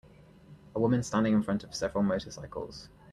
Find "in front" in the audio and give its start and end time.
1.31-1.63